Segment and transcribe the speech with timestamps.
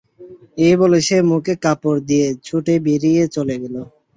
[0.65, 3.75] এই বলে সে মুখে কাপড় দিয়ে ছুটে বেরিয়ে চলে গেল।